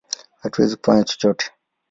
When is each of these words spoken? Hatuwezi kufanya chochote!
Hatuwezi 0.41 0.75
kufanya 0.75 1.03
chochote! 1.09 1.45